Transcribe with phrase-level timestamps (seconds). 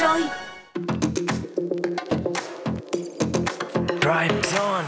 [0.00, 0.22] rồi
[4.00, 4.84] Drive Zone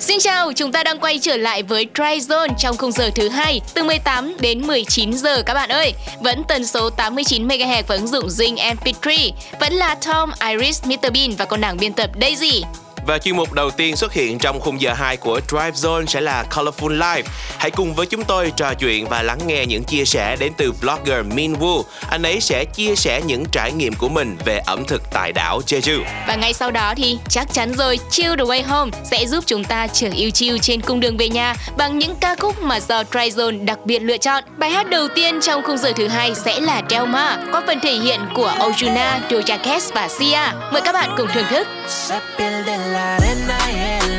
[0.00, 3.28] Xin chào, chúng ta đang quay trở lại với Try Zone trong khung giờ thứ
[3.28, 5.94] hai từ 18 đến 19 giờ các bạn ơi.
[6.20, 9.30] Vẫn tần số 89 MHz và ứng dụng Zing MP3.
[9.60, 12.64] Vẫn là Tom, Iris, Mr Bean và con nàng biên tập Daisy.
[13.06, 16.20] Và chuyên mục đầu tiên xuất hiện trong khung giờ 2 của Drive Zone sẽ
[16.20, 17.22] là Colorful Life.
[17.58, 20.72] Hãy cùng với chúng tôi trò chuyện và lắng nghe những chia sẻ đến từ
[20.80, 21.82] blogger Min Woo.
[22.10, 25.60] Anh ấy sẽ chia sẻ những trải nghiệm của mình về ẩm thực tại đảo
[25.66, 26.02] Jeju.
[26.28, 29.64] Và ngay sau đó thì chắc chắn rồi Chill the Way Home sẽ giúp chúng
[29.64, 33.04] ta trở yêu chill trên cung đường về nhà bằng những ca khúc mà do
[33.04, 34.44] Drive Zone đặc biệt lựa chọn.
[34.58, 37.94] Bài hát đầu tiên trong khung giờ thứ hai sẽ là Delma, có phần thể
[37.94, 40.40] hiện của Ojuna, Doja Cat và Sia.
[40.72, 41.68] Mời các bạn cùng thưởng thức.
[42.94, 44.13] la arena y el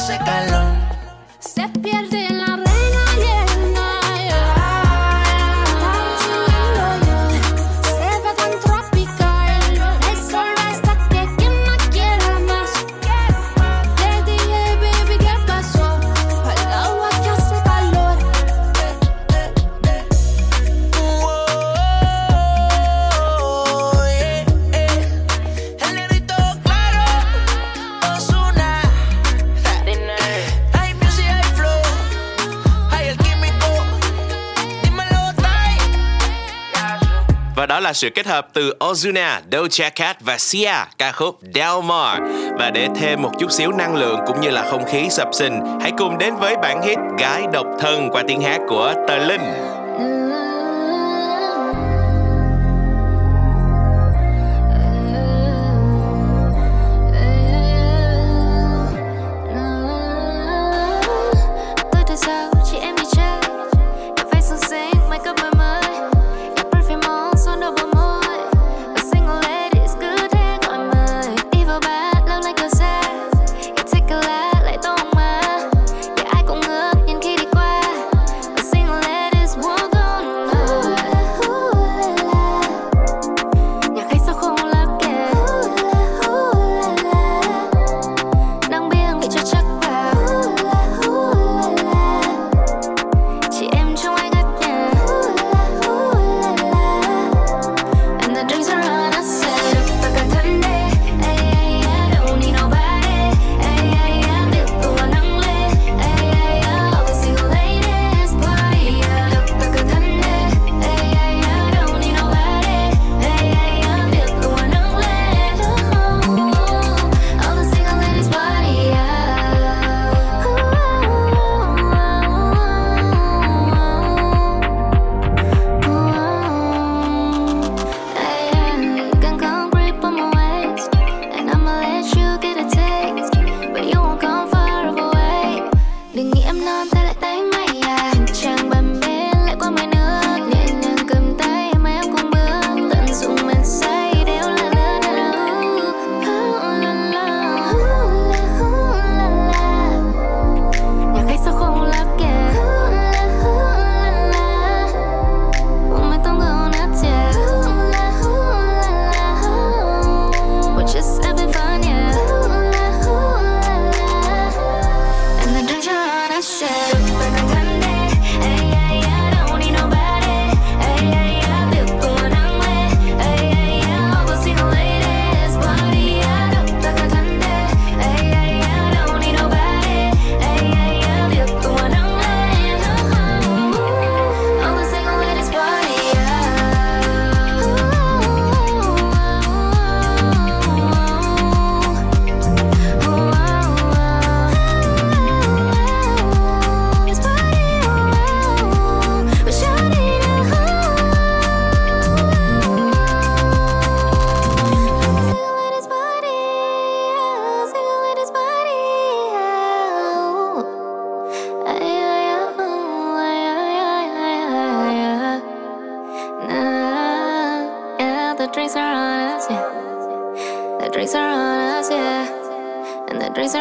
[0.00, 0.59] hace calor.
[38.00, 42.20] sự kết hợp từ Ozuna, Doja Cat và Sia ca khúc Del Mar.
[42.58, 45.60] Và để thêm một chút xíu năng lượng cũng như là không khí sập sình,
[45.80, 49.69] hãy cùng đến với bản hit Gái độc thân qua tiếng hát của Tờ Linh.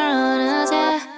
[0.09, 1.08] And the drinks are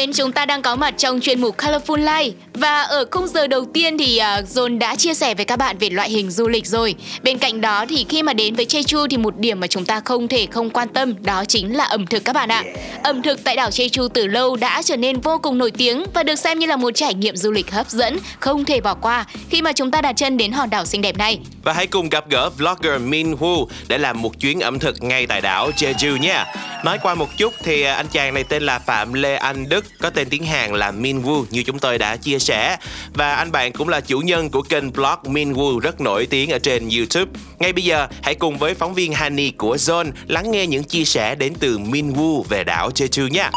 [0.00, 3.46] nên chúng ta đang có mặt trong chuyên mục Colorful Life và ở khung giờ
[3.46, 6.48] đầu tiên thì uh, John đã chia sẻ với các bạn về loại hình du
[6.48, 6.94] lịch rồi.
[7.22, 10.00] Bên cạnh đó thì khi mà đến với Jeju thì một điểm mà chúng ta
[10.04, 12.64] không thể không quan tâm đó chính là ẩm thực các bạn ạ.
[13.02, 16.22] Ẩm thực tại đảo Jeju từ lâu đã trở nên vô cùng nổi tiếng và
[16.22, 19.24] được xem như là một trải nghiệm du lịch hấp dẫn không thể bỏ qua
[19.50, 21.38] khi mà chúng ta đặt chân đến hòn đảo xinh đẹp này.
[21.62, 25.26] Và hãy cùng gặp gỡ vlogger Min Woo để làm một chuyến ẩm thực ngay
[25.26, 26.46] tại đảo Jeju nha.
[26.84, 29.84] Nói qua một chút thì à, anh chàng này tên là Phạm Lê Anh Đức,
[30.00, 32.76] có tên tiếng Hàn là Min Woo như chúng tôi đã chia sẻ.
[33.14, 36.50] Và anh bạn cũng là chủ nhân của kênh blog Min Woo rất nổi tiếng
[36.50, 37.40] ở trên YouTube.
[37.58, 41.04] Ngay bây giờ, hãy cùng với phóng viên Hani của Zone lắng nghe những chia
[41.04, 43.50] sẻ đến từ Min Woo về đảo Jeju nha.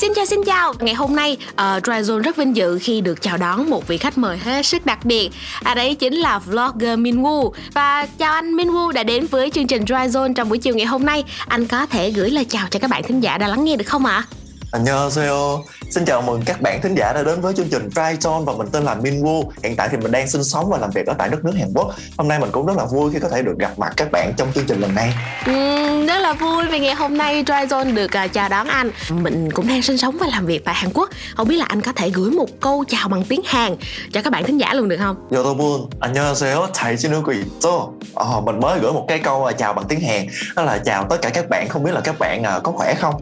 [0.00, 3.22] Xin chào xin chào, ngày hôm nay ờ, uh, Dryzone rất vinh dự khi được
[3.22, 5.30] chào đón một vị khách mời hết sức đặc biệt
[5.62, 9.84] À đấy chính là vlogger Minwoo Và chào anh Minwoo đã đến với chương trình
[9.84, 12.90] Dryzone trong buổi chiều ngày hôm nay Anh có thể gửi lời chào cho các
[12.90, 14.24] bạn thính giả đã lắng nghe được không ạ?
[14.70, 15.64] 안녕하세요.
[15.89, 18.53] Xin chào mừng các bạn thính giả đã đến với chương trình Try Zone và
[18.53, 19.43] mình tên là Min Woo.
[19.63, 21.69] Hiện tại thì mình đang sinh sống và làm việc ở tại đất nước Hàn
[21.73, 21.93] Quốc.
[22.17, 24.33] Hôm nay mình cũng rất là vui khi có thể được gặp mặt các bạn
[24.37, 25.13] trong chương trình lần này.
[25.51, 29.51] Uhm, rất là vui vì ngày hôm nay Dryzone được uh, chào đón anh Mình
[29.51, 31.91] cũng đang sinh sống và làm việc tại Hàn Quốc Không biết là anh có
[31.91, 33.75] thể gửi một câu chào bằng tiếng Hàn
[34.11, 35.15] cho các bạn thính giả luôn được không?
[35.31, 36.71] 여러분, 안녕하세요.
[36.73, 37.93] 잘 지내고 있죠?
[38.13, 41.05] Ờ, mình mới gửi một cái câu à, chào bằng tiếng Hàn đó là chào
[41.09, 43.13] tất cả các bạn không biết là các bạn à, có khỏe không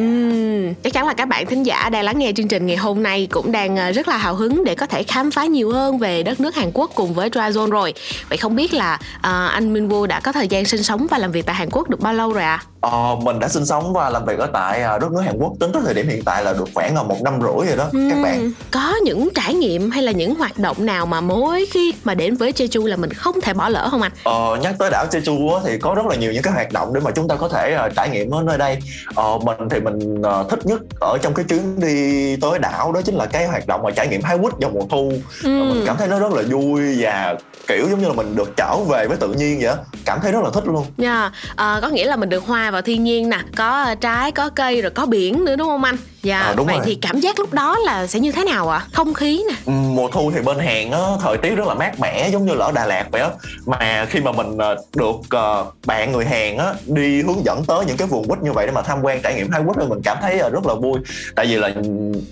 [0.00, 3.03] Uhm, chắc chắn là các bạn thính giả đang lắng nghe chương trình ngày hôm
[3.03, 5.97] nay cũng đang ờ, rất là hào hứng để có thể khám phá nhiều hơn
[5.97, 7.93] về đất nước Hàn Quốc cùng với Dryzone rồi.
[8.29, 11.31] Vậy không biết là uh, anh Minwoo đã có thời gian sinh sống và làm
[11.31, 12.63] việc tại Hàn Quốc được bao lâu rồi ạ?
[12.63, 12.76] À?
[12.81, 15.53] Ờ, mình đã sinh sống và làm việc ở tại à, đất nước Hàn Quốc.
[15.59, 17.89] Tính tới thời điểm hiện tại là được khoảng là một năm rưỡi rồi đó
[17.93, 18.51] các bạn.
[18.71, 22.35] Có những trải nghiệm hay là những hoạt động nào mà mỗi khi mà đến
[22.35, 24.11] với Jeju là mình không thể bỏ lỡ không anh?
[24.23, 27.01] Ờ, nhắc tới đảo Jeju thì có rất là nhiều những cái hoạt động để
[27.01, 28.77] mà chúng ta có thể ờ, trải nghiệm ở nơi đây.
[29.15, 33.01] Ờ, mình thì mình ờ, thích nhất ở trong cái chuyến đi tới đảo đó
[33.01, 35.11] chính là cái hoạt động mà trải nghiệm hái quýt vào mùa thu.
[35.43, 37.35] Ờ, mình cảm thấy nó rất là vui và
[37.67, 40.43] kiểu giống như là mình được trở về với tự nhiên vậy cảm thấy rất
[40.43, 40.85] là thích luôn.
[40.97, 44.31] Dạ, ờ, có nghĩa là mình được hòa vào thiên nhiên nè, có ờ, trái,
[44.31, 45.97] có cây rồi có biển nữa đúng không anh?
[46.27, 46.85] Dạ, Ờ, đúng vậy rồi.
[46.85, 48.81] thì cảm giác lúc đó là sẽ như thế nào ạ?
[48.93, 49.55] Không khí nè.
[49.65, 52.53] Ừ, mùa thu thì bên Hàn á thời tiết rất là mát mẻ giống như
[52.53, 53.29] là ở Đà Lạt vậy á
[53.65, 57.85] mà khi mà mình ờ, được ờ, bạn người Hàn á đi hướng dẫn tới
[57.85, 59.87] những cái vườn quýt như vậy để mà tham quan trải nghiệm hái quýt thì
[59.89, 60.99] mình cảm thấy rất là vui
[61.35, 61.69] tại vì là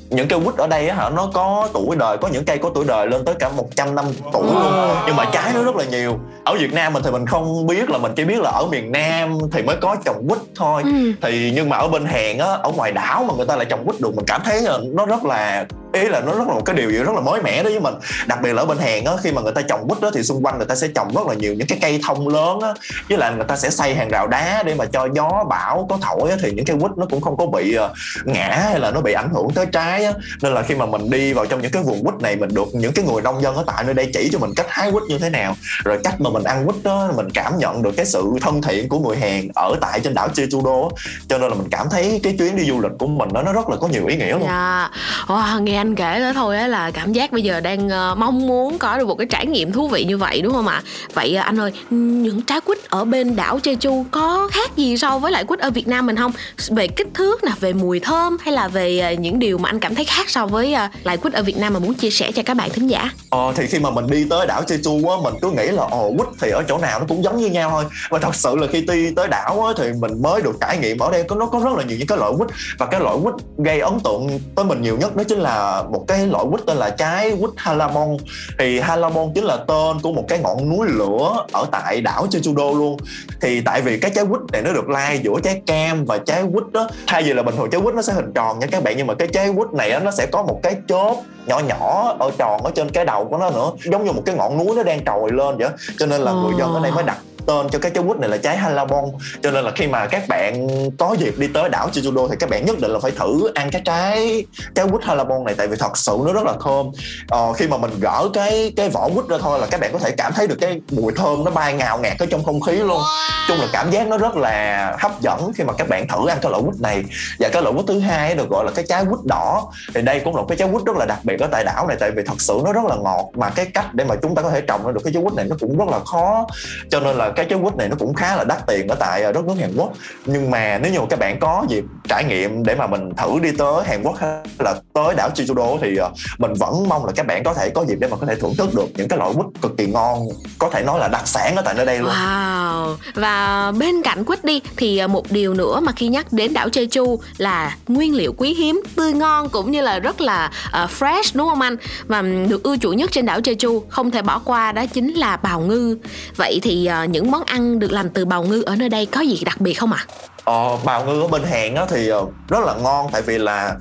[0.10, 2.70] những cây quýt ở đây á hả nó có tuổi đời có những cây có
[2.76, 5.84] tuổi đời lên tới cả 100 năm tuổi luôn nhưng mà trái nó rất là
[5.86, 8.66] nhiều ở Việt Nam mình thì mình không biết là mình chỉ biết là ở
[8.66, 11.12] miền Nam thì mới có trồng quýt thôi Ừ.
[11.22, 13.85] thì nhưng mà ở bên Hàn á ở ngoài đảo mà người ta lại trồng
[13.86, 15.66] quýt được mình cảm thấy là nó rất là
[15.96, 17.82] ý là nó rất là một cái điều gì rất là mới mẻ đối với
[17.82, 17.94] mình.
[18.28, 20.24] Đặc biệt là ở bên Hàn á khi mà người ta trồng quýt đó thì
[20.24, 22.74] xung quanh người ta sẽ trồng rất là nhiều những cái cây thông lớn á.
[23.10, 25.98] Với lại người ta sẽ xây hàng rào đá để mà cho gió bão có
[26.02, 27.94] thổi á, thì những cây quýt nó cũng không có bị ờ,
[28.26, 30.14] ngã hay là nó bị ảnh hưởng tới trái á.
[30.42, 32.68] Nên là khi mà mình đi vào trong những cái vùng quýt này mình được
[32.74, 35.04] những cái người nông dân ở tại nơi đây chỉ cho mình cách hái quýt
[35.04, 38.06] như thế nào rồi cách mà mình ăn quýt đó mình cảm nhận được cái
[38.06, 40.90] sự thân thiện của người Hàn ở tại trên đảo Jeju-do
[41.28, 43.54] cho nên là mình cảm thấy cái chuyến đi du lịch của mình đó nó
[43.54, 44.44] rất là có nhiều ý nghĩa luôn.
[44.44, 44.92] Yeah.
[45.28, 48.48] wow, nghe anh kể đó thôi á là cảm giác bây giờ đang ờ, mong
[48.48, 50.82] muốn có được một cái trải nghiệm thú vị như vậy đúng không ạ?
[51.14, 55.20] Vậy ờ, anh ơi, những trái quýt ở bên đảo Jeju có khác gì so
[55.20, 56.32] với lại quýt ở Việt Nam mình không?
[56.70, 59.80] Về kích thước nè, về mùi thơm hay là về ờ, những điều mà anh
[59.80, 62.44] cảm thấy khác so với lại quýt ở Việt Nam mà muốn chia sẻ cho
[62.46, 63.10] các bạn thính giả?
[63.30, 66.14] Ờ, thì khi mà mình đi tới đảo Jeju á mình cứ nghĩ là ồ
[66.18, 68.68] quýt thì ở chỗ nào nó cũng giống như nhau thôi và thật sự là
[68.72, 71.46] khi đi tới đảo á thì mình mới được trải nghiệm ở đây có nó
[71.46, 74.40] có rất là nhiều những cái loại quýt và cái loại quýt gây ấn tượng
[74.56, 77.50] tới mình nhiều nhất đó chính là một cái loại quýt tên là trái quýt
[77.58, 78.18] Halabon
[78.60, 82.78] thì Halabon chính là tên của một cái ngọn núi lửa ở tại đảo Jeju-do
[82.78, 82.98] luôn.
[83.42, 86.44] Thì tại vì cái trái quýt này nó được lai giữa trái cam và trái
[86.54, 88.84] quýt đó, thay vì là bình thường trái quýt nó sẽ hình tròn nha các
[88.84, 91.18] bạn, nhưng mà cái trái quýt này nó sẽ có một cái chốt
[91.48, 94.36] nhỏ nhỏ ở tròn ở trên cái đầu của nó nữa, giống như một cái
[94.36, 97.04] ngọn núi nó đang trồi lên vậy cho nên là người dân ở đây mới
[97.04, 97.18] đặt
[97.48, 99.06] tên cho cái trái quýt này là trái halabon.
[99.42, 102.50] Cho nên là khi mà các bạn có dịp đi tới đảo Jeju thì các
[102.50, 105.78] bạn nhất định là phải thử ăn cái trái trái quýt halabon này tại vì
[105.80, 106.86] thật sự nó rất là thơm.
[107.28, 110.00] Ờ, khi mà mình gỡ cái cái vỏ quýt ra thôi là các bạn có
[110.00, 112.72] thể cảm thấy được cái mùi thơm nó bay ngào ngạt ở trong không khí
[112.72, 113.02] luôn.
[113.48, 116.38] Chung là cảm giác nó rất là hấp dẫn khi mà các bạn thử ăn
[116.42, 117.04] cái loại quýt này.
[117.40, 119.72] Và cái loại quýt thứ hai được gọi là cái trái quýt đỏ.
[119.96, 121.88] Thì đây cũng là một cái trái quýt rất là đặc biệt ở tại đảo
[121.88, 123.30] này tại vì thật sự nó rất là ngọt.
[123.34, 125.34] Mà cái cách để mà chúng ta có thể trồng ra được cái trái quýt
[125.34, 126.48] này nó cũng rất là khó.
[126.90, 129.24] Cho nên là cái trái quýt này nó cũng khá là đắt tiền ở tại
[129.24, 129.94] ờ, đất nước Hàn Quốc.
[130.26, 133.52] Nhưng mà nếu như các bạn có dịp trải nghiệm để mà mình thử đi
[133.58, 137.12] tới Hàn Quốc hay là tới đảo Jeju đô thì ờ, mình vẫn mong là
[137.16, 139.20] các bạn có thể có dịp để mà có thể thưởng thức được những cái
[139.20, 140.20] loại quýt cực kỳ ngon
[140.60, 142.10] có thể nói là đặc sản ở tại nơi đây luôn.
[142.10, 142.96] Wow.
[143.14, 146.68] Và bên cạnh quýt đi Thì ờ, một điều nữa mà khi nhắc đến đảo
[146.68, 150.52] Jeju Là nguyên liệu quý hiếm, tươi ngon Cũng như là rất là
[151.00, 151.76] fresh đúng không anh?
[152.08, 155.38] Và được ưa chuộng nhất trên đảo Jeju Không thể bỏ qua đó chính là
[155.38, 155.98] bào ngư.
[156.36, 159.42] Vậy thì những món ăn được làm từ bào ngư ở nơi đây có gì
[159.46, 160.06] đặc biệt không ạ?
[160.44, 163.76] Ờ, bào ngư ở bên Hàn á thì ờ, rất là ngon tại vì là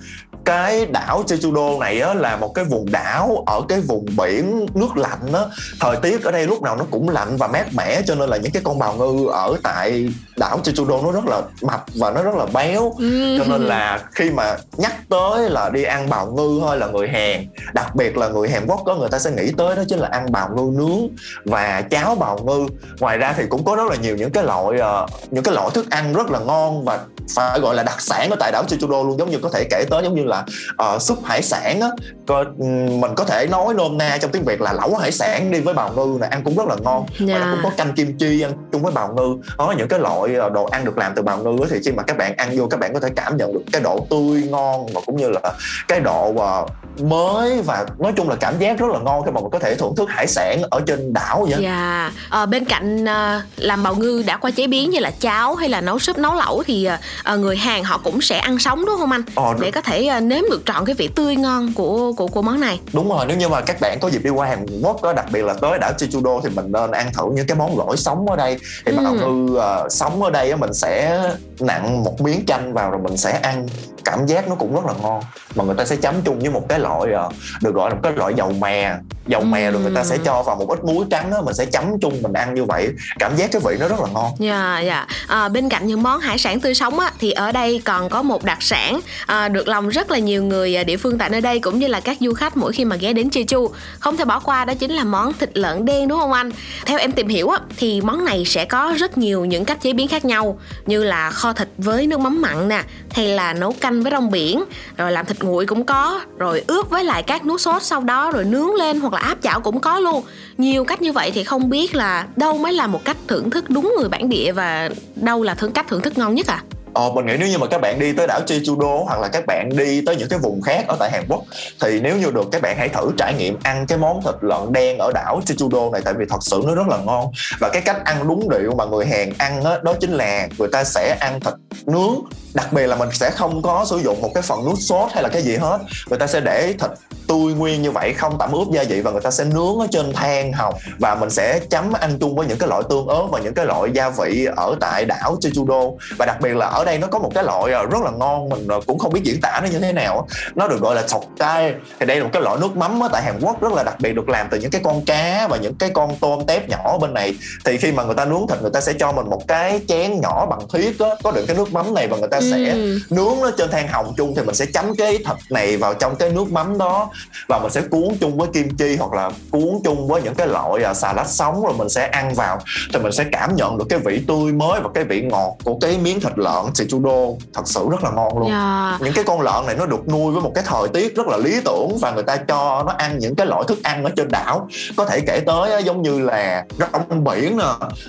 [0.44, 4.96] cái đảo Jeju-do này á là một cái vùng đảo ở cái vùng biển nước
[4.96, 5.40] lạnh á
[5.80, 8.36] thời tiết ở đây lúc nào nó cũng lạnh và mát mẻ cho nên là
[8.36, 12.22] những cái con bào ngư ở tại đảo Jeju-do nó rất là mập và nó
[12.22, 12.92] rất là béo.
[13.38, 17.08] Cho nên là khi mà nhắc tới là đi ăn bào ngư thôi là người
[17.08, 19.98] Hàn đặc biệt là người Hàn Quốc có người ta sẽ nghĩ tới đó chính
[19.98, 21.08] là ăn bào ngư nướng
[21.44, 22.66] và cháo bào ngư.
[23.00, 25.68] Ngoài ra thì cũng có rất là nhiều những cái loại ờ, những cái loại
[25.74, 27.00] thức ăn rất là ngon và
[27.36, 29.18] phải gọi là đặc sản ở tại đảo Jeju-do luôn.
[29.18, 30.44] Giống như có thể kể tới giống như là
[30.76, 31.88] ờ, súp hải sản á.
[32.26, 35.50] Có, ừm, mình có thể nói nôm na trong tiếng Việt là lẩu hải sản
[35.50, 37.06] đi với bào ngư này ăn cũng rất là ngon.
[37.20, 37.38] Và Dạ.
[37.38, 39.36] nó cũng có canh kim chi ăn chung với bào ngư.
[39.58, 42.02] Đó những cái loại ờ, đồ ăn được làm từ bào ngư thì khi mà
[42.02, 44.86] các bạn ăn vô các bạn có thể cảm nhận được cái độ tươi ngon
[44.94, 45.40] và cũng như là
[45.88, 46.66] cái độ ờ,
[47.02, 49.74] mới và nói chung là cảm giác rất là ngon khi mà mình có thể
[49.74, 53.94] thưởng thức hải sản ở trên đảo vậy Dạ, Ờ, bên cạnh ờ, làm bào
[53.94, 56.88] ngư đã qua chế biến như là cháo hay là nấu súp nấu lẩu thì
[57.24, 59.22] ờ, người Hàn họ cũng sẽ ăn sống đúng không anh?
[59.34, 62.42] Ờ, Để có thể ờ, nếm được trọn cái vị tươi ngon của của của
[62.42, 62.80] món này.
[62.92, 65.26] đúng rồi nếu như mà các bạn có dịp đi qua Hàn Quốc đó, đặc
[65.32, 68.26] biệt là tới đảo Jeju-do thì mình nên ăn thử những cái món gỏi sống
[68.30, 68.96] ở đây thì Ừ.
[69.04, 71.22] bào ngư ờ, sống ở đây á, mình sẽ
[71.60, 73.66] nặng một miếng chanh vào rồi mình sẽ ăn
[74.04, 75.22] cảm giác nó cũng rất là ngon
[75.54, 77.28] mà người ta sẽ chấm chung với một cái loại ờ,
[77.62, 78.94] được gọi là một cái loại dầu mè
[79.26, 81.64] dầu mè rồi người ta sẽ cho vào một ít muối trắng á mình sẽ
[81.64, 84.80] chấm chung mình ăn như vậy cảm giác cái vị nó rất là ngon Dạ,
[84.80, 85.06] dạ.
[85.28, 88.22] À, bên cạnh những món hải sản tươi sống á, thì ở đây còn có
[88.22, 91.60] một đặc sản à, được lòng rất là nhiều người địa phương tại nơi đây
[91.60, 93.68] cũng như là các du khách mỗi khi mà ghé đến Jeju.
[93.98, 96.50] Không thể bỏ qua đó chính là món thịt lợn đen đúng không anh?
[96.86, 99.92] Theo em tìm hiểu á, thì món này sẽ có rất nhiều những cách chế
[99.92, 103.72] biến khác nhau như là kho thịt với nước mắm mặn nè, hay là nấu
[103.80, 104.64] canh với rong biển,
[104.96, 108.30] rồi làm thịt nguội cũng có, rồi ướp với lại các nước sốt sau đó
[108.30, 110.22] rồi nướng lên hoặc là áp chảo cũng có luôn.
[110.58, 113.70] Nhiều cách như vậy thì không biết là đâu mới là một cách thưởng thức
[113.70, 116.62] đúng người bản địa và đâu là thưởng cách thưởng thức ngon nhất à?
[116.94, 119.46] Ờ, mình nghĩ nếu như mà các bạn đi tới đảo Jeju-do hoặc là các
[119.46, 121.42] bạn đi tới những cái vùng khác ở tại Hàn Quốc
[121.80, 124.72] thì nếu như được các bạn hãy thử trải nghiệm ăn cái món thịt lợn
[124.72, 127.30] đen ở đảo Jeju-do này tại vì thật sự nó rất là ngon.
[127.60, 130.68] Và cái cách ăn đúng điệu mà người Hàn ăn đó, đó chính là người
[130.72, 131.54] ta sẽ ăn thịt
[131.86, 132.14] nướng.
[132.54, 135.22] Đặc biệt là mình sẽ không có sử dụng một cái phần nước sốt hay
[135.22, 135.78] là cái gì hết.
[136.06, 136.90] Người ta sẽ để thịt
[137.28, 139.86] tươi nguyên như vậy không tẩm ướp gia vị và người ta sẽ nướng ở
[139.90, 140.74] trên than hồng.
[140.98, 143.66] Và mình sẽ chấm ăn chung với những cái loại tương ớt và những cái
[143.66, 145.96] loại gia vị ở tại đảo Jeju-do.
[146.18, 148.48] Và đặc biệt là ở đây nó có một cái loại ờ, rất là ngon
[148.48, 151.08] mình ờ, cũng không biết diễn tả nó như thế nào nó được gọi là
[151.08, 151.74] sọc cay.
[152.00, 153.94] Thì đây là một cái loại nước mắm ở tại Hàn Quốc rất là đặc
[154.00, 156.98] biệt được làm từ những cái con cá và những cái con tôm tép nhỏ
[156.98, 157.34] bên này.
[157.64, 160.20] Thì khi mà người ta nướng thịt người ta sẽ cho mình một cái chén
[160.20, 162.98] nhỏ bằng thiết á, có đựng cái nước mắm này và người ta sẽ Ừ.
[163.10, 166.16] nướng nó trên than hồng chung thì mình sẽ chấm cái thịt này vào trong
[166.16, 167.10] cái nước mắm đó
[167.48, 170.46] và mình sẽ cuốn chung với kim chi hoặc là cuốn chung với những cái
[170.46, 172.58] loại à, xà lách sống rồi mình sẽ ăn vào.
[172.92, 175.78] Thì mình sẽ cảm nhận được cái vị tươi mới và cái vị ngọt của
[175.80, 178.50] cái miếng thịt lợn Jeju-do thật sự rất là ngon luôn.
[178.50, 178.98] Dạ.
[179.00, 181.36] những cái con lợn này nó được nuôi với một cái thời tiết rất là
[181.36, 184.28] lý tưởng và người ta cho nó ăn những cái loại thức ăn ở trên
[184.28, 184.68] đảo.
[184.96, 187.64] Có thể kể tới giống như là rong biển nè.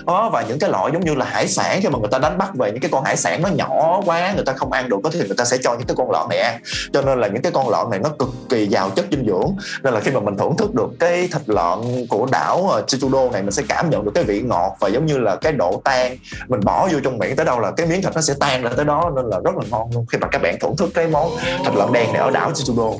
[0.06, 2.38] Đó, và những cái loại giống như là hải sản khi mà người ta đánh
[2.38, 4.96] bắt về những cái con hải sản nó nhỏ quá người ta không ăn được
[5.04, 6.60] có thì người ta sẽ cho những cái con lợn này ăn.
[6.92, 9.56] Cho nên là những cái con lợn này nó cực kỳ giàu chất dinh dưỡng.
[9.82, 13.30] Nên là khi mà mình thưởng thức được cái thịt lợn của đảo ờ, Jeju-do
[13.30, 15.80] này mình sẽ cảm nhận được cái vị ngọt và giống như là cái độ
[15.84, 16.16] tan.
[16.48, 18.70] Mình bỏ vô trong miệng tới đâu là cái miếng thịt nó sẽ tan ra
[18.76, 21.06] tới đó nên là rất là ngon luôn khi mà các bạn thưởng thức cái
[21.06, 21.30] món
[21.64, 22.92] thịt lợn đen này ở đảo Jeju-do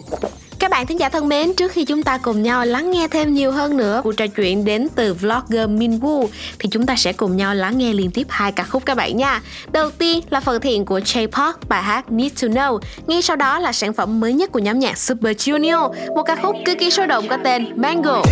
[0.59, 3.35] Các bạn thính giả thân mến, trước khi chúng ta cùng nhau lắng nghe thêm
[3.35, 6.27] nhiều hơn nữa cuộc trò chuyện đến từ vlogger Minwoo
[6.59, 9.17] thì chúng ta sẽ cùng nhau lắng nghe liên tiếp hai ca khúc các bạn
[9.17, 9.43] nha.
[9.73, 12.79] Đầu tiên là phần thiện của J-pop bài hát Need to Know.
[13.07, 16.37] Ngay sau đó là sản phẩm mới nhất của nhóm nhạc Super Junior, một ca
[16.43, 18.23] khúc cực kỳ sôi động có tên Mango.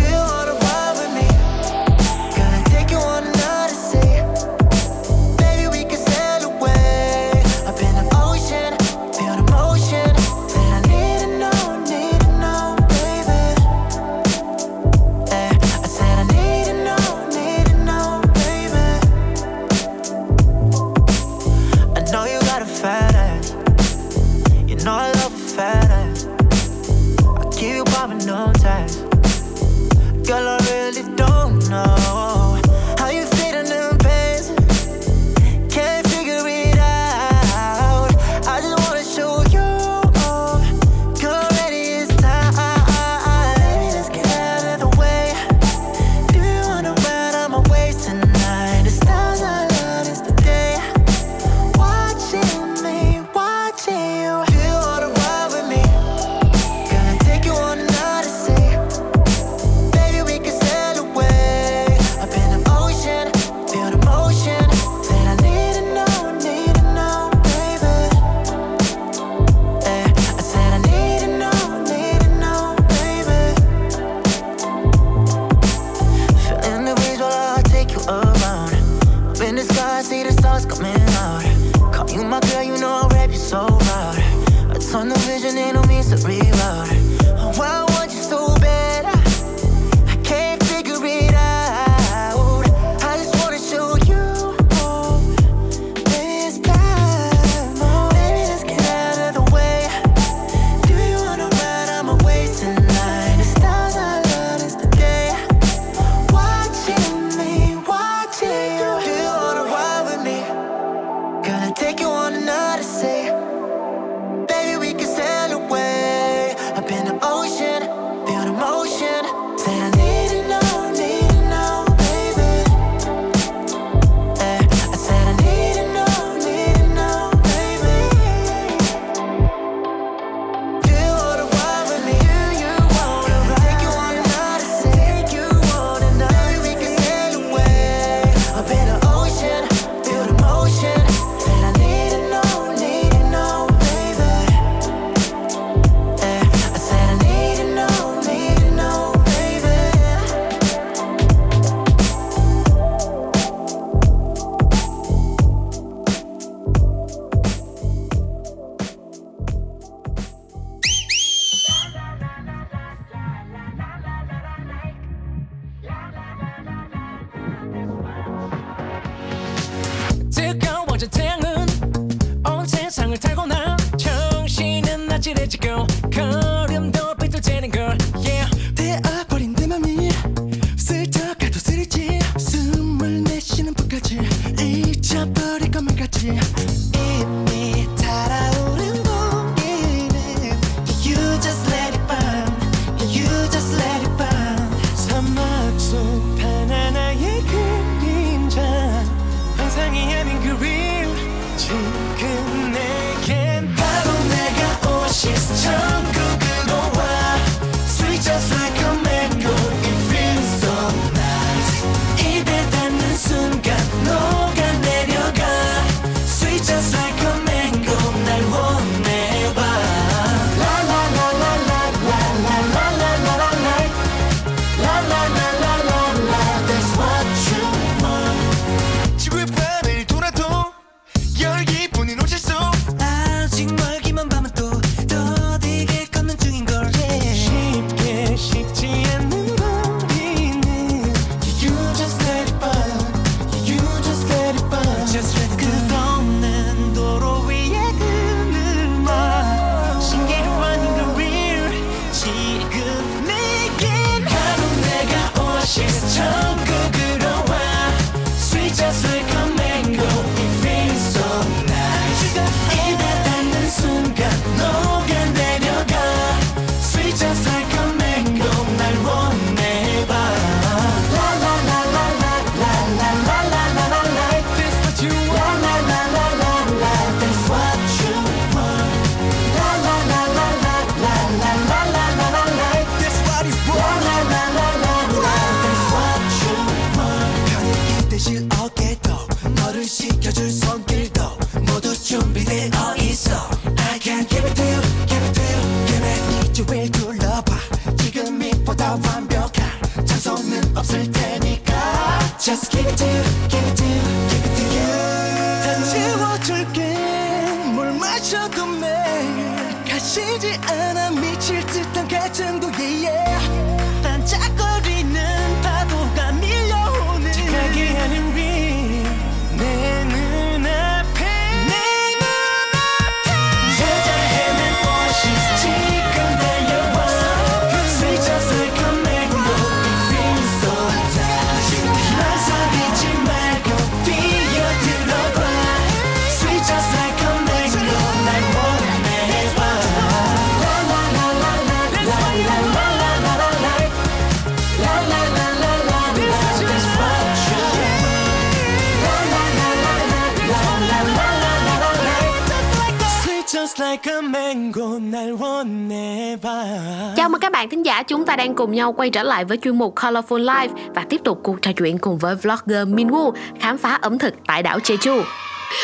[357.17, 359.57] Chào mừng các bạn thính giả, chúng ta đang cùng nhau quay trở lại với
[359.57, 363.77] chuyên mục Colorful Life và tiếp tục cuộc trò chuyện cùng với vlogger Minwoo khám
[363.77, 365.23] phá ẩm thực tại đảo Jeju.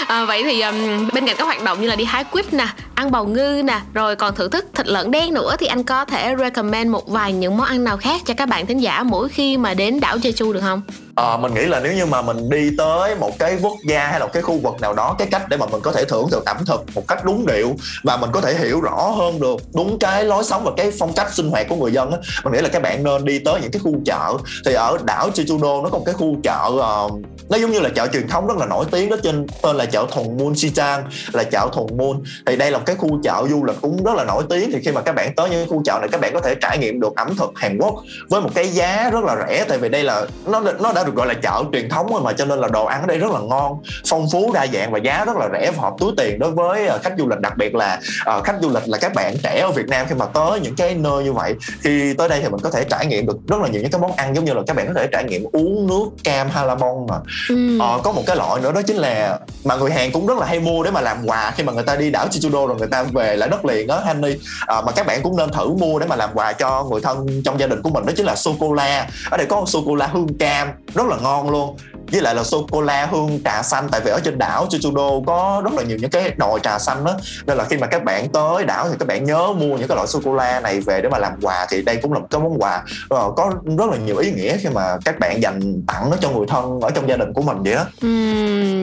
[0.08, 2.68] À, vậy thì um, bên cạnh các hoạt động như là đi hái quýt nè,
[3.02, 6.06] ăn bào ngư nè, rồi còn thưởng thức thịt lợn đen nữa thì anh có
[6.06, 9.30] thể recommend một vài những món ăn nào khác cho các bạn thính giả mỗi
[9.30, 10.82] khi mà đến đảo Jeju được không?
[11.16, 14.20] À, mình nghĩ là nếu như mà mình đi tới một cái quốc gia hay
[14.20, 16.30] là một cái khu vực nào đó cái cách để mà mình có thể thưởng
[16.32, 19.62] thức ẩm thực một cách đúng điệu và mình có thể hiểu rõ hơn được
[19.76, 22.54] đúng cái lối sống và cái phong cách sinh hoạt của người dân á mình
[22.54, 25.84] nghĩ là các bạn nên đi tới những cái khu chợ thì ở đảo Jeju-do
[25.84, 27.12] nó có một cái khu chợ uh,
[27.50, 29.86] nó giống như là chợ truyền thống rất là nổi tiếng đó trên tên là
[29.86, 33.44] chợ Thùng Moon Sichang là chợ Thùng Moon thì đây là một cái khu chợ
[33.50, 34.72] du lịch cũng rất là nổi tiếng.
[34.72, 36.78] Thì khi mà các bạn tới những khu chợ này các bạn có thể trải
[36.78, 37.96] nghiệm được ẩm thực Hàn Quốc
[38.30, 39.66] với một cái giá rất là rẻ.
[39.68, 42.34] Tại vì đây là nó nó đã được gọi là chợ truyền thống rồi mà
[42.34, 43.78] cho nên là đồ ăn ở đây rất là ngon
[44.08, 46.88] phong phú đa dạng và giá rất là rẻ và hợp túi tiền đối với
[46.88, 49.60] ờ, khách du lịch đặc biệt là ờ, khách du lịch là các bạn trẻ
[49.60, 51.56] ở Việt Nam khi mà tới những cái nơi như vậy.
[51.82, 54.02] Khi tới đây thì mình có thể trải nghiệm được rất là nhiều những cái
[54.02, 57.08] món ăn giống như là các bạn có thể trải nghiệm uống nước cam halabon
[57.10, 57.16] mà.
[57.50, 57.80] Ừ.
[57.80, 60.46] Ờ, có một cái loại nữa đó chính là mà người Hàn cũng rất là
[60.46, 62.90] hay mua để mà làm quà khi mà người ta đi đảo Jeju-do rồi người
[62.90, 64.38] ta về lại đất liền đó honey.
[64.68, 67.42] à, mà các bạn cũng nên thử mua để mà làm quà cho người thân
[67.46, 69.84] trong gia đình của mình đó chính là sô cô la ở đây có sô
[69.86, 71.78] cô la hương cam rất là ngon luôn
[72.12, 75.24] với lại là sô cô la hương trà xanh tại vì ở trên đảo Jeju-do
[75.26, 78.04] có rất là nhiều những cái đồi trà xanh đó nên là khi mà các
[78.04, 80.82] bạn tới đảo thì các bạn nhớ mua những cái loại sô cô la này
[80.82, 83.52] về để mà làm quà thì đây cũng là một cái món quà ờ, có
[83.78, 86.80] rất là nhiều ý nghĩa khi mà các bạn dành tặng nó cho người thân
[86.82, 87.86] ở trong gia đình của mình vậy đó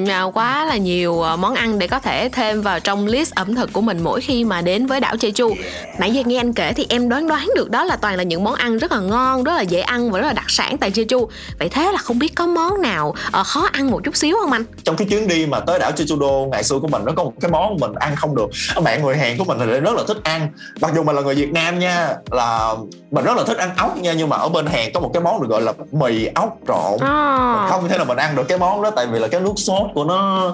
[0.09, 3.55] à, quá là nhiều à, món ăn để có thể thêm vào trong list ẩm
[3.55, 5.55] thực của mình mỗi khi mà đến với đảo Jeju.
[5.99, 8.45] Nãy giờ nghe anh kể thì em đoán đoán được đó là toàn là những
[8.45, 10.91] món ăn rất là ngon, rất là dễ ăn và rất là đặc sản tại
[10.91, 11.27] Jeju.
[11.59, 14.53] Vậy thế là không biết có món nào ờ, khó ăn một chút xíu không
[14.53, 14.65] anh?
[14.85, 17.33] trong cái chuyến đi mà tới đảo Jeju-do ngày xưa của mình nó có một
[17.41, 18.51] cái món mình ăn không được
[18.85, 20.49] bạn người Hàn của mình thì rất là thích ăn
[20.81, 22.75] mặc dù mình là người Việt Nam nha là
[23.11, 25.23] mình rất là thích ăn ốc nha nhưng mà ở bên Hàn có một cái
[25.23, 27.67] món được gọi là mì ốc trộn À.
[27.71, 29.87] không thể nào mình ăn được cái món đó tại vì là cái nước sốt
[29.95, 30.53] của nó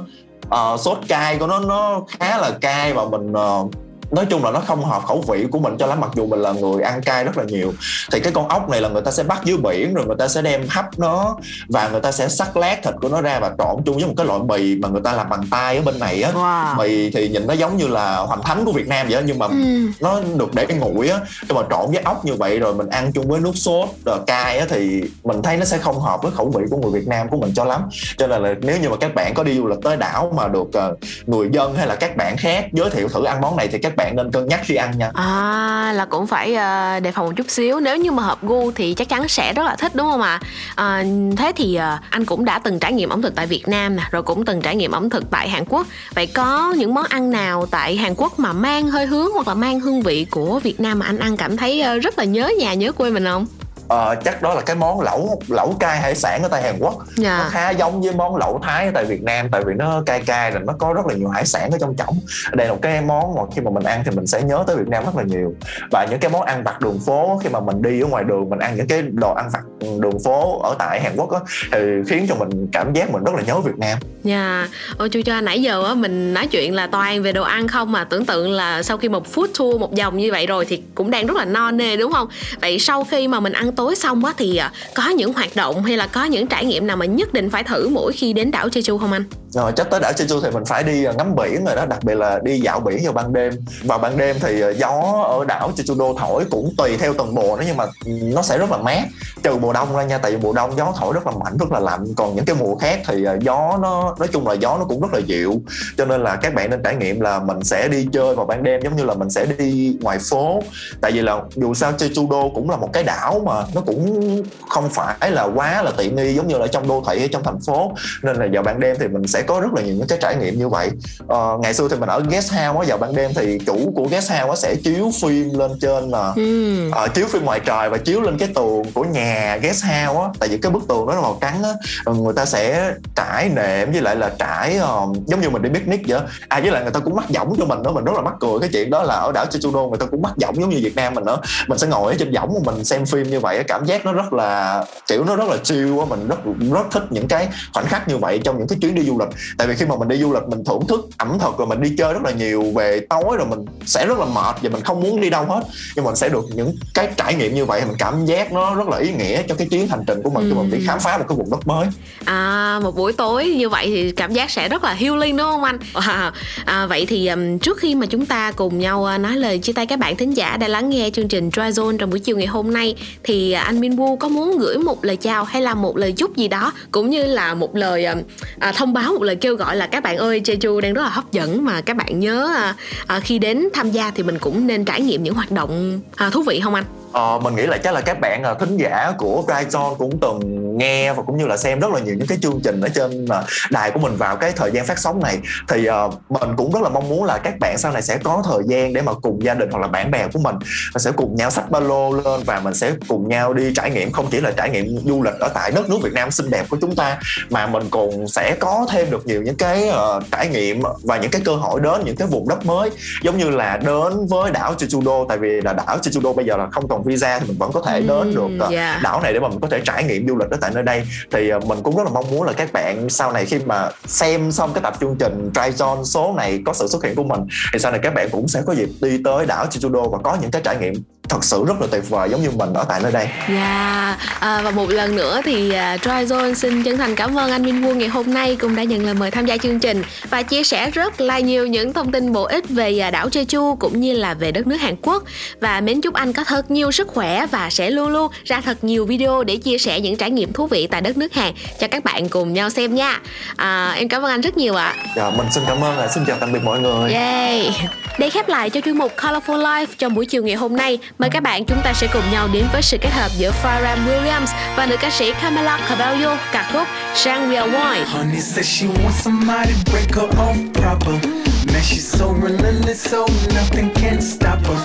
[0.51, 3.65] ờ, sốt cay của nó nó khá là cay và mình ờ,
[4.11, 6.41] nói chung là nó không hợp khẩu vị của mình cho lắm mặc dù mình
[6.41, 7.73] là người ăn cay rất là nhiều
[8.13, 10.29] thì cái con ốc này là người ta sẽ bắt dưới biển rồi người ta
[10.29, 11.37] sẽ đem hấp nó
[11.69, 14.15] và người ta sẽ sắc lát thịt của nó ra và trộn chung với một
[14.17, 16.77] cái loại mì mà người ta làm bằng tay ở bên này á Wow.
[16.79, 19.39] mì thì nhìn nó giống như là hoành thánh của Việt Nam vậy đó, nhưng
[19.39, 19.93] mà Ừm.
[20.01, 23.13] nó được để nguội á nhưng mà trộn với ốc như vậy rồi mình ăn
[23.13, 26.33] chung với nước sốt rồi cay á thì mình thấy nó sẽ không hợp với
[26.33, 27.83] khẩu vị của người Việt Nam của mình cho lắm
[28.17, 30.49] cho nên là nếu như mà các bạn có đi du lịch tới đảo mà
[30.49, 30.95] được ờ,
[31.27, 33.94] người dân hay là các bạn khác giới thiệu thử ăn món này thì các
[33.97, 37.33] bạn nên cân nhắc khi ăn nha À là cũng phải uh, đề phòng một
[37.37, 40.11] chút xíu Nếu như mà hợp gu thì chắc chắn sẽ rất là thích đúng
[40.11, 40.41] không ạ?
[40.75, 41.05] À,
[41.37, 44.03] thế thì uh, anh cũng đã từng trải nghiệm ẩm thực tại Việt Nam nè
[44.11, 47.31] Rồi cũng từng trải nghiệm ẩm thực tại Hàn Quốc Vậy có những món ăn
[47.31, 50.81] nào tại Hàn Quốc mà mang hơi hướng hoặc là mang hương vị của Việt
[50.81, 53.47] Nam mà anh ăn cảm thấy uh, rất là nhớ nhà nhớ quê mình không?
[53.89, 56.95] Ờ, chắc đó là cái món lẩu lẩu cay hải sản ở tại Hàn Quốc.
[57.17, 57.39] Dạ.
[57.39, 60.21] nó khá giống với món lẩu Thái ở tại Việt Nam tại vì nó cay
[60.21, 62.17] cay rồi nó có rất là nhiều hải sản ở trong trọng
[62.53, 64.77] đây là một cái món mà khi mà mình ăn thì mình sẽ nhớ tới
[64.77, 65.55] Việt Nam rất là nhiều.
[65.91, 68.51] Và những cái món ăn vặt đường phố khi mà mình đi ở ngoài đường
[68.51, 69.63] mình ăn những cái đồ ăn vặt
[70.01, 71.41] đường phố ở tại Hàn Quốc á
[71.73, 71.79] thì
[72.09, 75.41] khiến cho mình cảm giác mình rất là nhớ Việt Nam Dạ, ôi chú cho
[75.41, 78.53] nãy giờ á mình nói chuyện là toàn về đồ ăn không mà tưởng tượng
[78.53, 81.37] là sau khi một food tour một vòng như vậy rồi thì cũng đang rất
[81.37, 82.29] là no nê đúng không?
[82.61, 85.85] Vậy sau khi mà mình ăn tối xong á thì à, có những hoạt động
[85.85, 88.51] hay là có những trải nghiệm nào mà nhất định phải thử mỗi khi đến
[88.51, 89.25] đảo Jeju không anh?
[89.55, 92.05] Rồi chắc tới đảo Jeju thì mình phải đi ờ, ngắm biển rồi đó, đặc
[92.05, 93.53] biệt là đi dạo biển vào ban đêm.
[93.85, 97.57] Vào ban đêm thì ờ, gió ở đảo Jeju thổi cũng tùy theo từng mùa
[97.57, 99.03] đó, nhưng mà nó sẽ rất là mát.
[99.43, 101.73] Trừ mùa đông ra nha, tại vì mùa đông gió thổi rất là mạnh, rất
[101.73, 102.07] là lạnh.
[102.17, 105.15] Còn những cái mùa khác thì gió nó, nói chung là gió nó cũng rất
[105.15, 105.61] là dịu.
[105.97, 108.63] Cho nên là các bạn nên trải nghiệm là mình sẽ đi chơi vào ban
[108.63, 110.63] đêm, giống như là mình sẽ đi ngoài phố.
[111.01, 114.89] Tại vì là dù sao Jeju cũng là một cái đảo mà nó cũng không
[114.91, 117.61] phải là quá là tiện nghi, giống như là trong đô thị hay trong thành
[117.67, 117.93] phố.
[118.23, 120.37] Nên là vào ban đêm thì mình sẽ có rất là nhiều những cái trải
[120.37, 120.91] nghiệm như vậy.
[121.29, 124.05] Ờ, ngày xưa thì mình ở guest house á vào ban đêm thì chủ của
[124.11, 126.91] guest house á sẽ chiếu phim lên trên là Ừ.
[126.91, 130.29] ờ, chiếu phim ngoài trời và chiếu lên cái tường của nhà guest house á.
[130.41, 131.71] Tại vì cái bức tường đó là màu trắng á
[132.07, 135.71] rồi người ta sẽ trải nệm với lại là trải ờ, giống như mình đi
[135.71, 138.13] picnic vậy à với lại người ta cũng mắc võng cho mình đó mình rất
[138.15, 140.61] là mắc cười cái chuyện đó là ở đảo Jeju người ta cũng mắc võng
[140.61, 143.07] giống như Việt Nam mình đó mình sẽ ngồi ở trên võng mà mình xem
[143.07, 146.05] phim như vậy cảm giác nó rất là kiểu nó rất là chill á.
[146.09, 146.39] Mình rất
[146.73, 149.29] rất thích những cái khoảnh khắc như vậy trong những cái chuyến đi du lịch
[149.59, 151.81] tại vì khi mà mình đi du lịch mình thưởng thức ẩm thực rồi mình
[151.81, 154.83] đi chơi rất là nhiều về tối rồi mình sẽ rất là mệt và mình
[154.85, 155.63] không muốn đi đâu hết
[155.97, 158.89] nhưng mình sẽ được những cái trải nghiệm như vậy mình cảm giác nó rất
[158.89, 161.19] là ý nghĩa cho cái chuyến hành trình của mình khi mình đi khám phá
[161.19, 161.87] một cái vùng đất mới
[162.25, 165.65] À, một buổi tối như vậy thì cảm giác sẽ rất là healing đúng không
[165.65, 165.79] anh?
[166.05, 166.33] À,
[166.65, 169.73] à, vậy thì um, trước khi mà chúng ta cùng nhau uh, nói lời chia
[169.73, 172.37] tay các bạn thính giả đã lắng nghe chương trình Dry Zone trong buổi chiều
[172.37, 175.63] ngày hôm nay thì uh, anh Minh Wu có muốn gửi một lời chào hay
[175.63, 178.19] là một lời chúc gì đó cũng như là một lời um,
[178.59, 181.09] à, thông báo một lời kêu gọi là các bạn ơi Jeju đang rất là
[181.09, 182.75] hấp dẫn mà các bạn nhớ à,
[183.07, 186.31] à, khi đến tham gia thì mình cũng nên trải nghiệm những hoạt động à,
[186.31, 186.85] thú vị không anh?
[187.13, 190.64] Ờ, mình nghĩ là chắc là các bạn uh, thính giả của Brighton cũng từng
[190.79, 193.25] nghe và cũng như là xem rất là nhiều những cái chương trình ở trên
[193.25, 193.31] uh,
[193.71, 196.83] đài của mình vào cái thời gian phát sóng này thì uh, mình cũng rất
[196.83, 199.45] là mong muốn là các bạn sau này sẽ có thời gian để mà cùng
[199.45, 200.57] gia đình hoặc là bạn bè của mình
[200.95, 203.91] và sẽ cùng nhau xách ba lô lên và mình sẽ cùng nhau đi trải
[203.91, 206.51] nghiệm không chỉ là trải nghiệm du lịch ở tại đất nước Việt Nam xinh
[206.51, 207.19] đẹp của chúng ta
[207.51, 211.31] mà mình còn sẽ có thêm được nhiều những cái uh, trải nghiệm và những
[211.31, 212.91] cái cơ hội đến những cái vùng đất mới
[213.23, 216.69] giống như là đến với đảo Jeju-do tại vì là đảo Jeju-do bây giờ là
[216.73, 219.03] không còn visa thì mình vẫn có thể đến được uh, yeah.
[219.03, 221.05] đảo này để mà mình có thể trải nghiệm du lịch ở tại nơi đây.
[221.31, 223.91] Thì ờ, mình cũng rất là mong muốn là các bạn sau này khi mà
[224.07, 227.25] xem xong cái tập chương trình Try Zone số này có sự xuất hiện của
[227.25, 227.41] mình,
[227.73, 230.37] thì sau này các bạn cũng sẽ có dịp đi tới đảo Jeju và có
[230.41, 230.95] những cái trải nghiệm
[231.29, 234.61] thật sự rất là tuyệt vời giống như mình ở tại nơi đây Dạ, à,
[234.65, 237.83] và một lần nữa thì uh, Dry Zone xin chân thành cảm ơn anh Minh
[237.83, 240.65] Vuông ngày hôm nay cũng đã nhận lời mời tham gia chương trình và chia
[240.65, 244.13] sẻ rất là nhiều những thông tin bổ ích về à, đảo Jeju cũng như
[244.13, 245.23] là về đất nước Hàn Quốc
[245.61, 248.85] và mến chúc anh có thật nhiều sức khỏe và sẽ luôn luôn ra thật
[248.85, 251.87] nhiều video để chia sẻ những trải nghiệm thú vị tại đất nước Hàn cho
[251.89, 253.21] các bạn cùng nhau xem nha.
[253.57, 254.95] À, em cảm ơn anh rất nhiều ạ.
[255.17, 257.71] dạ, mình xin cảm ơn và xin chào tạm biệt mọi người Yay!
[258.19, 261.31] Để khép lại cho chuyên mục Colorful Life trong buổi chiều ngày hôm nay, mời
[261.31, 264.47] các bạn chúng ta sẽ cùng nhau đến với sự kết hợp giữa Pharrell Williams
[264.77, 268.05] và nữ ca sĩ Camila Cabello ca khúc Shangri-La Wine.
[268.05, 271.45] Honey says she wants somebody break her off proper.
[271.73, 274.79] Man, she's so relentless, so nothing can stop her.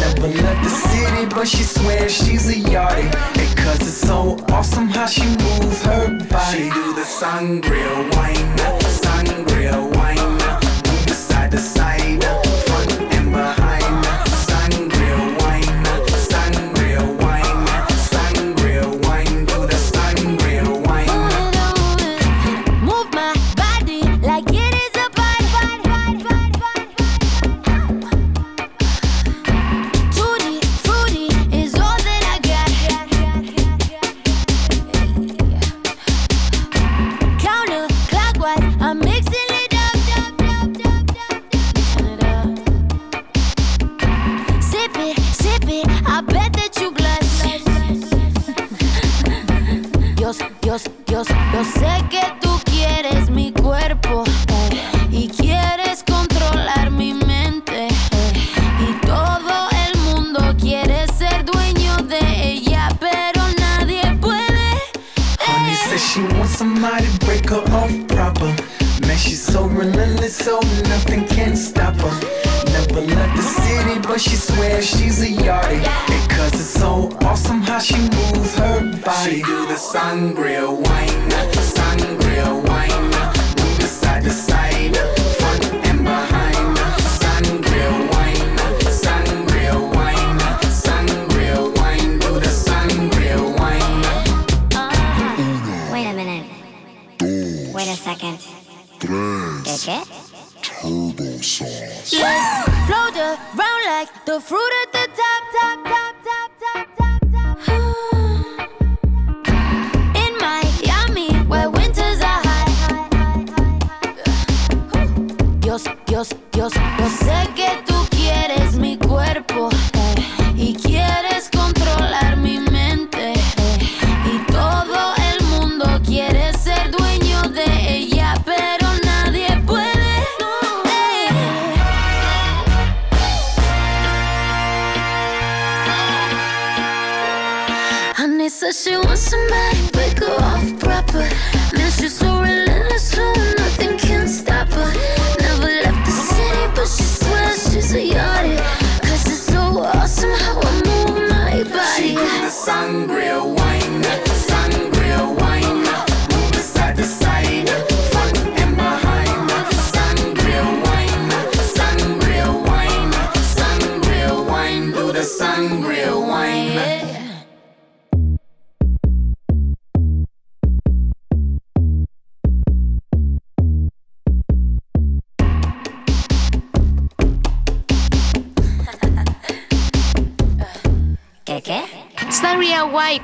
[0.00, 3.10] Never left the city, but she swears she's a yardie.
[3.38, 6.52] And cause it's so awesome how she moves her body.
[6.52, 8.56] She do the sangria wine,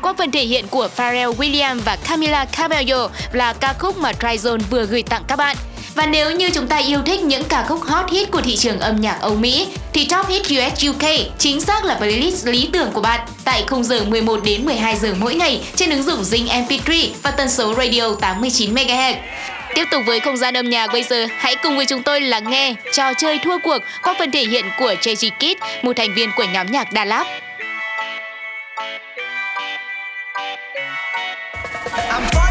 [0.02, 4.60] qua phần thể hiện của Pharrell Williams và Camila Cabello là ca khúc mà Tryzone
[4.70, 5.56] vừa gửi tặng các bạn.
[5.94, 8.80] Và nếu như chúng ta yêu thích những ca khúc hot hit của thị trường
[8.80, 12.90] âm nhạc Âu Mỹ thì Top Hit US UK chính xác là playlist lý tưởng
[12.92, 16.46] của bạn tại khung giờ 11 đến 12 giờ mỗi ngày trên ứng dụng Zing
[16.46, 19.14] MP3 và tần số radio 89 MHz.
[19.74, 22.50] Tiếp tục với không gian âm nhạc bây giờ, hãy cùng với chúng tôi lắng
[22.50, 26.30] nghe trò chơi thua cuộc qua phần thể hiện của JG Kid, một thành viên
[26.36, 27.51] của nhóm nhạc Đà Lạt.
[31.94, 32.41] I'm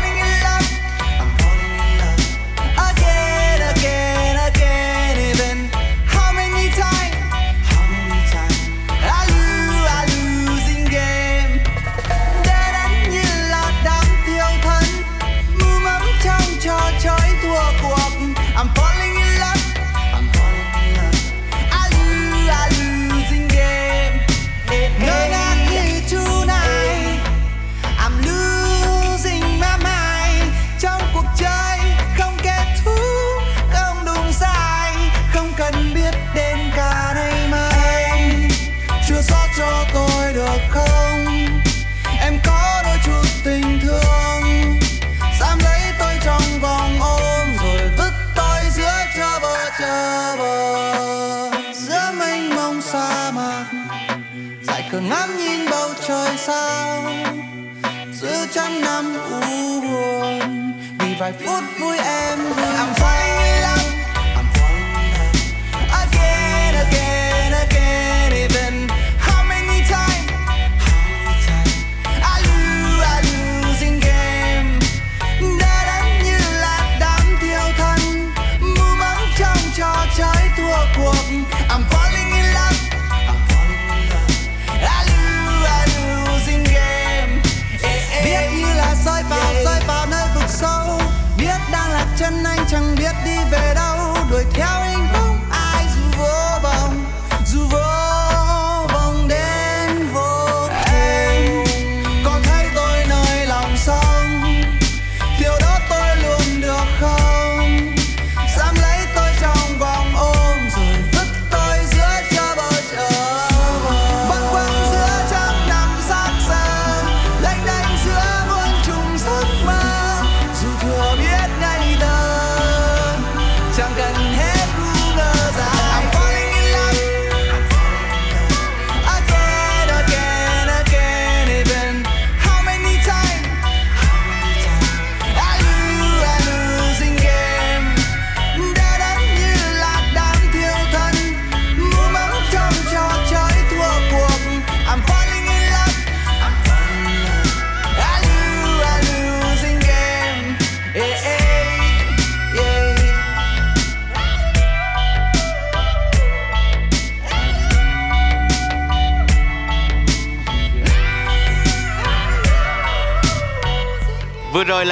[61.22, 63.01] vài phút vui em vui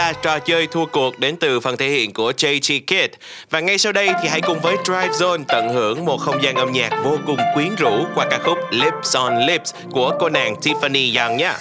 [0.10, 3.16] là trò chơi thua cuộc đến từ phần thể hiện của JT Kid
[3.50, 6.56] Và ngay sau đây thì hãy cùng với Drive Zone tận hưởng một không gian
[6.56, 10.56] âm nhạc vô cùng quyến rũ qua ca khúc Lips on Lips của cô nàng
[10.56, 11.54] Tiffany Young nhé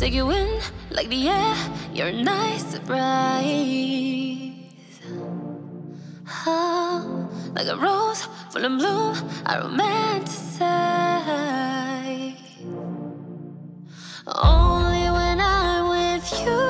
[0.00, 0.46] Take you in
[0.90, 1.56] like the air,
[1.94, 4.48] you're a nice surprise.
[6.46, 7.02] Oh,
[7.56, 9.14] like a rose full of bloom,
[9.46, 11.08] I romanticize.
[14.26, 16.67] Only when I'm with you,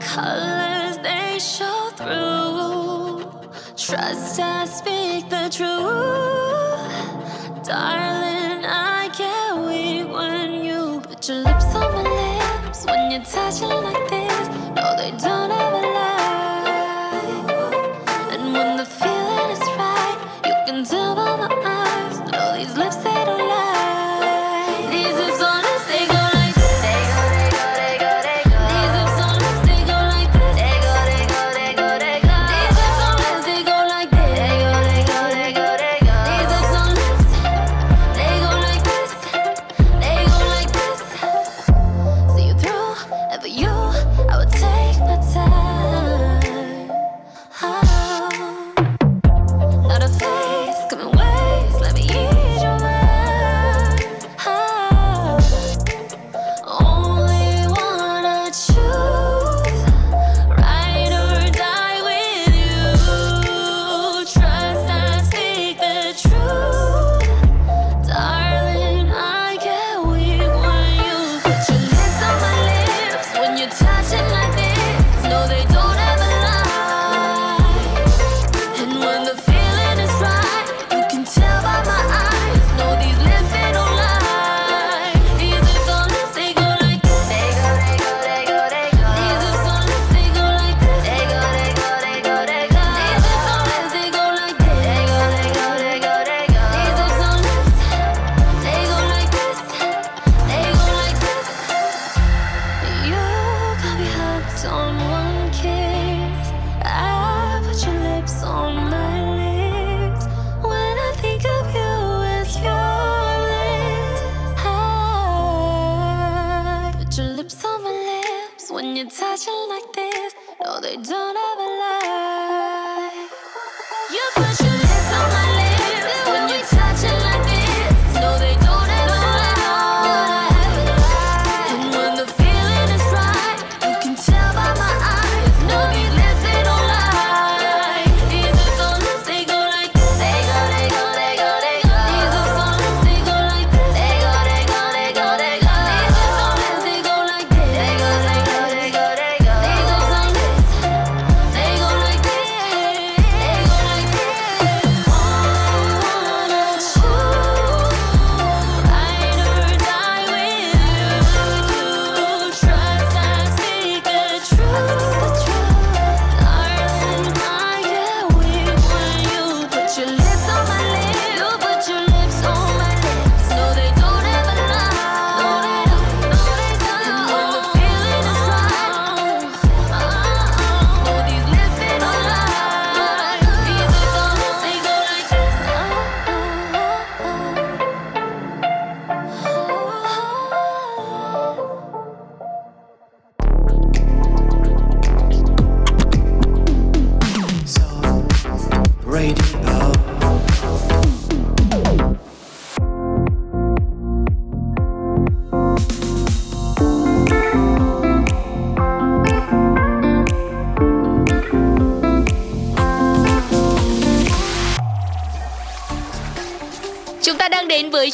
[0.00, 3.30] colors they show through.
[3.76, 5.68] Trust I speak the truth,
[7.66, 8.64] darling.
[8.64, 12.84] I get weak when you put your lips on my lips.
[12.86, 16.17] When you touch it like this, no, they don't ever lie.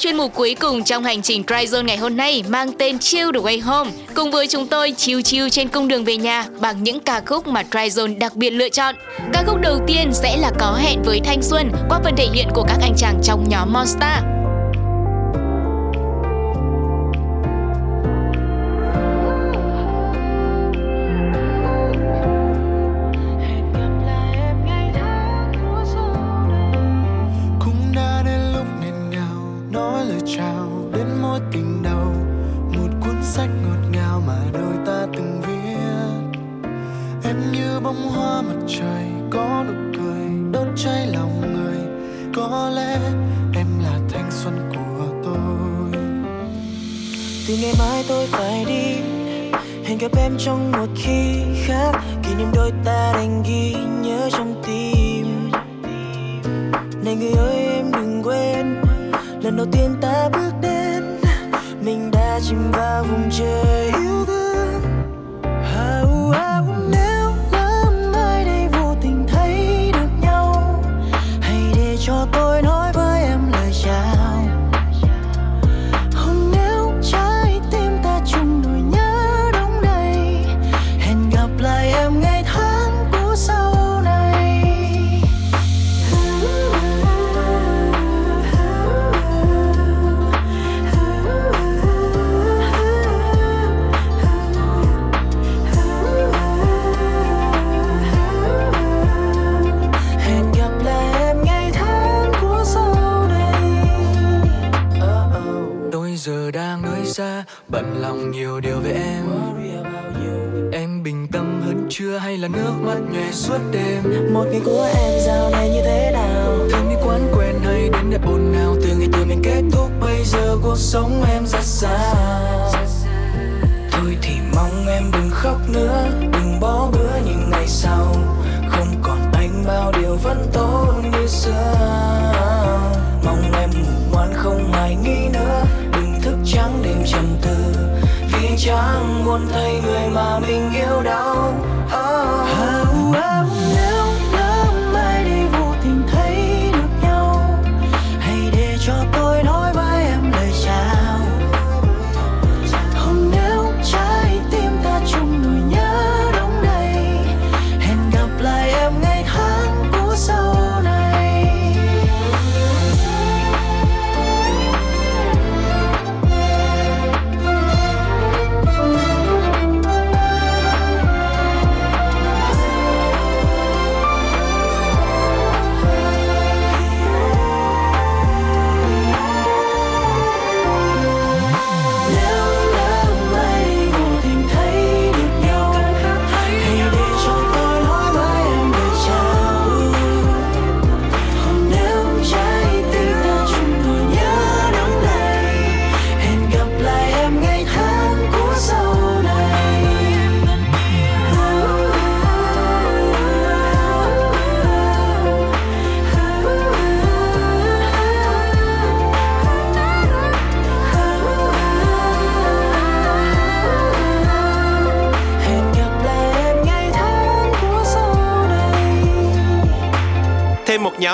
[0.05, 3.31] Chuyên mục cuối cùng trong hành trình Try Zone ngày hôm nay mang tên Chill
[3.35, 3.91] the Way Home.
[4.15, 7.47] Cùng với chúng tôi chiêu chiêu trên cung đường về nhà bằng những ca khúc
[7.47, 8.95] mà Try Zone đặc biệt lựa chọn.
[9.33, 12.49] Ca khúc đầu tiên sẽ là Có hẹn với thanh xuân qua phần thể hiện
[12.55, 14.34] của các anh chàng trong nhóm Monster.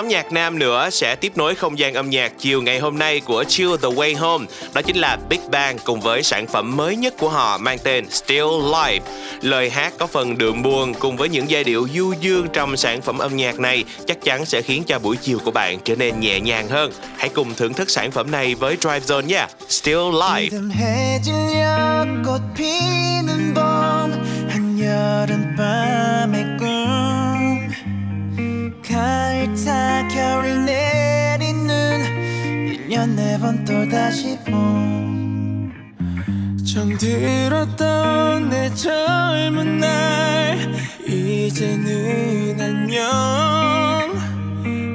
[0.01, 3.21] Nhóm nhạc nam nữa sẽ tiếp nối không gian âm nhạc chiều ngày hôm nay
[3.21, 4.47] của Chill the Way Home.
[4.75, 8.11] Đó chính là Big Bang cùng với sản phẩm mới nhất của họ mang tên
[8.11, 9.01] Still Life.
[9.43, 13.01] Lời hát có phần đượm buồn cùng với những giai điệu du dương trong sản
[13.01, 16.21] phẩm âm nhạc này chắc chắn sẽ khiến cho buổi chiều của bạn trở nên
[16.21, 16.93] nhẹ nhàng hơn.
[17.17, 19.49] Hãy cùng thưởng thức sản phẩm này với Drive Zone nha.
[19.69, 20.49] Still Life.
[29.65, 31.69] 타 겨울 내리는
[32.89, 35.73] 1년 네 번 또다시 봄.
[36.65, 40.59] 정들었던 내 젊은 날
[41.09, 43.01] 이제는 안녕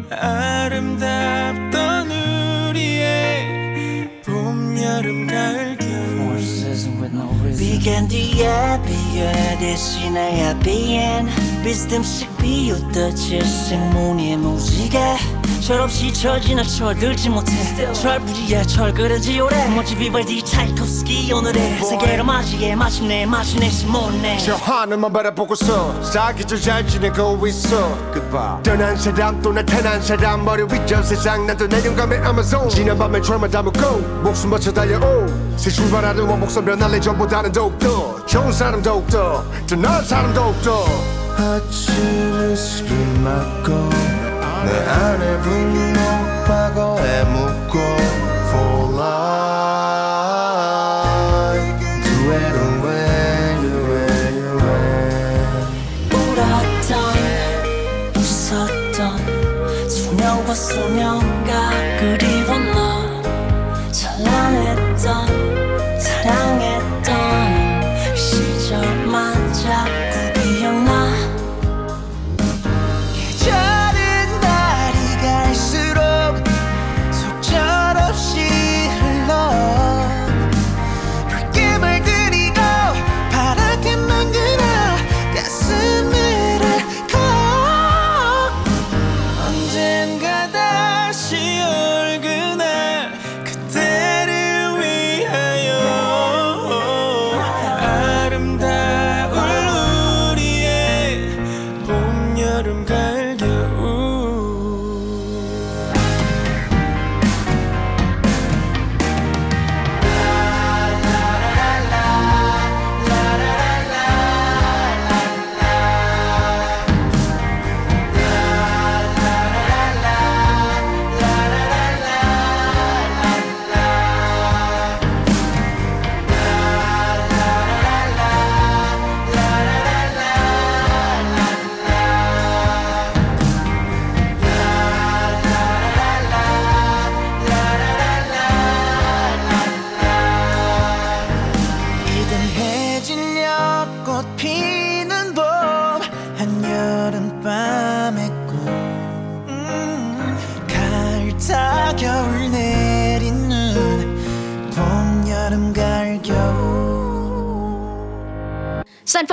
[0.10, 2.10] 아름답던
[2.70, 6.40] 우리의 봄 여름 가을 겨울
[7.58, 11.28] 비간 뒤에 비에 대신에 비엔
[11.64, 15.00] 비스듬씩 비웃듯이 생문의 무지개
[15.62, 17.52] 철없이 철 지나 철들지 못해.
[17.92, 19.68] 철부지에 철 그려지 오래.
[19.70, 24.38] 멋지 비발디 차이콥스키 오늘의 세계로 맞이해 마침내 마침내 시몬네.
[24.38, 27.98] 저 하늘만 바라보고서 사기절 잘 지내고 있어.
[28.14, 28.62] Goodbye.
[28.62, 33.50] 떠난 사람 또 나타난 사람 머리 위저 세상 나도 내 영감의 아마존 지난 밤에 철만
[33.50, 35.26] 담고 목숨 바쳐 달려오.
[35.58, 40.86] 새 출발하는 원목선 변할래 전보다는 더욱더 좋은 사람 더욱더 더 나은 사람 더욱더
[41.38, 42.88] 아침을 술
[43.24, 43.90] 맞고
[44.66, 46.00] 내 안에 분노
[46.48, 48.05] 과거에 묻고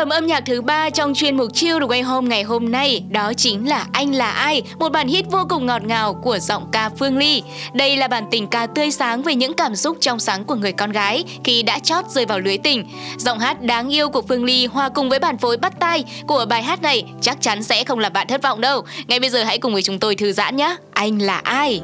[0.02, 3.04] phẩm âm nhạc thứ ba trong chuyên mục Chill the Way Home ngày hôm nay
[3.10, 6.68] đó chính là Anh là ai, một bản hit vô cùng ngọt ngào của giọng
[6.72, 7.42] ca Phương Ly.
[7.72, 10.72] Đây là bản tình ca tươi sáng về những cảm xúc trong sáng của người
[10.72, 12.88] con gái khi đã chót rơi vào lưới tình.
[13.18, 16.46] Giọng hát đáng yêu của Phương Ly hòa cùng với bản phối bắt tai của
[16.48, 18.82] bài hát này chắc chắn sẽ không làm bạn thất vọng đâu.
[19.06, 20.76] Ngay bây giờ hãy cùng với chúng tôi thư giãn nhé.
[20.92, 21.82] Anh là ai?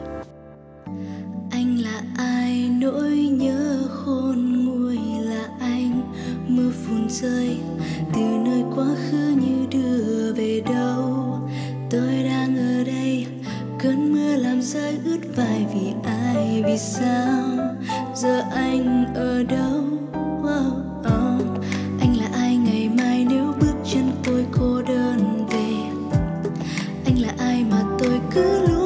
[1.51, 6.13] Anh là ai nỗi nhớ khôn nguôi là anh
[6.49, 7.57] mưa phùn rơi
[8.79, 11.39] quá khứ như đưa về đâu.
[11.91, 13.27] Tôi đang ở đây
[13.79, 17.41] cơn mưa làm rơi ướt vai vì ai vì sao?
[18.15, 19.81] Giờ anh ở đâu?
[20.41, 21.63] Oh, oh.
[22.01, 25.71] anh là ai ngày mai nếu bước chân tôi cô đơn về?
[27.05, 28.78] Anh là ai mà tôi cứ luôn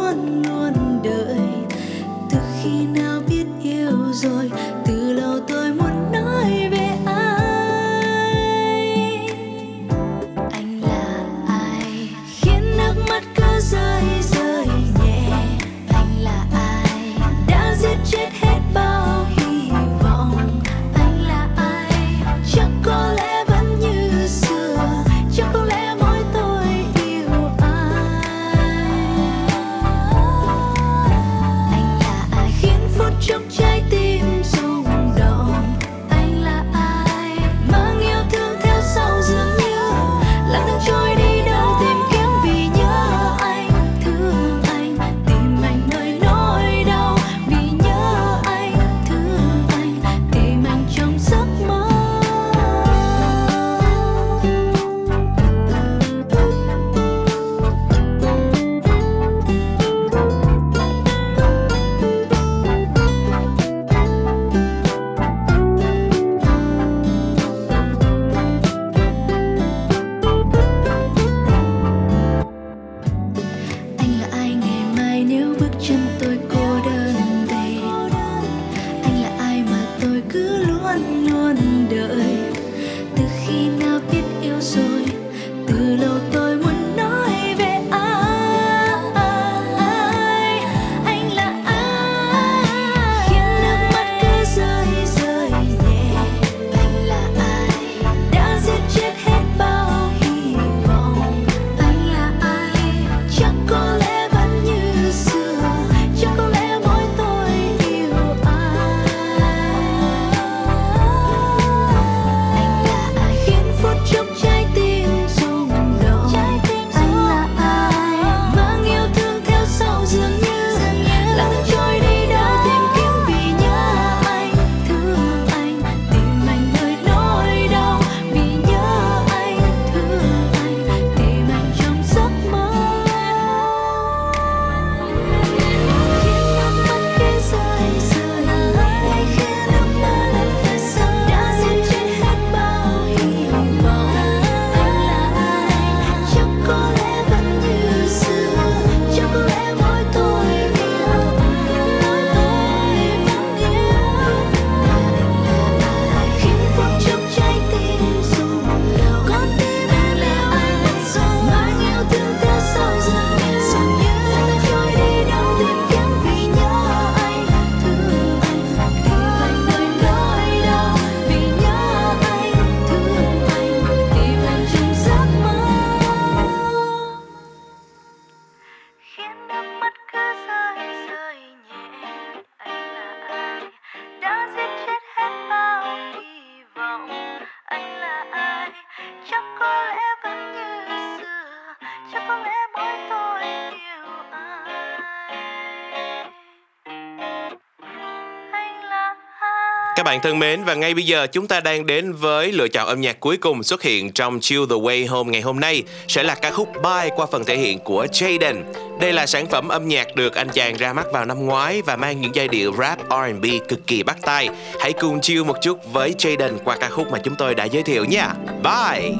[200.12, 203.00] bạn thân mến, và ngay bây giờ chúng ta đang đến với lựa chọn âm
[203.00, 206.34] nhạc cuối cùng xuất hiện trong Chill the Way Home ngày hôm nay, sẽ là
[206.34, 208.62] ca khúc Bye qua phần thể hiện của Jaden.
[209.00, 211.96] Đây là sản phẩm âm nhạc được anh chàng ra mắt vào năm ngoái và
[211.96, 214.48] mang những giai điệu rap R&B cực kỳ bắt tay.
[214.80, 217.82] Hãy cùng chill một chút với Jaden qua ca khúc mà chúng tôi đã giới
[217.82, 218.34] thiệu nha.
[218.62, 219.10] Bye.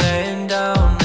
[0.00, 0.99] Laying down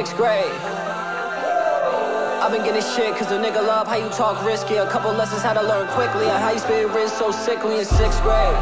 [0.00, 0.56] sixth grade.
[2.40, 4.76] I've been getting shit cause a nigga love how you talk risky.
[4.76, 7.84] A couple lessons how to learn quickly on how you spit wrist so sickly in
[7.84, 8.56] sixth grade.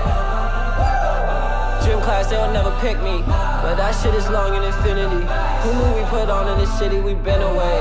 [1.87, 3.23] Gym class, they'll never pick me.
[3.63, 5.23] But that shit is long in infinity.
[5.63, 7.79] Who knew we put on in this city, we been away.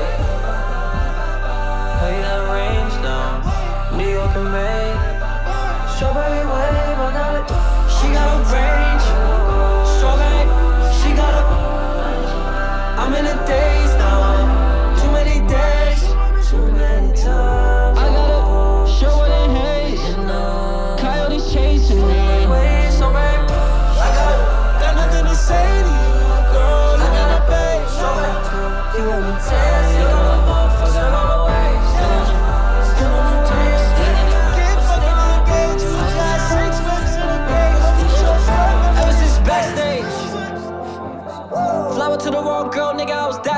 [1.98, 3.42] Hey, that range down.
[3.98, 4.86] New York and May.
[5.98, 7.46] Strawberry wave, I got it.
[7.90, 8.97] She got a range.
[13.08, 15.00] I'm in a daze now.
[15.00, 16.02] Too many days.
[16.50, 17.96] Too many times.
[17.96, 20.14] I gotta show it in haze.
[21.00, 22.46] Coyotes chasing me.
[22.52, 26.20] Wait, so babe, I got, got nothing to say to you,
[26.52, 27.00] girl.
[27.00, 27.88] You got a babe.
[28.98, 29.56] You want me to
[29.96, 31.58] you got a motherfucker on the way.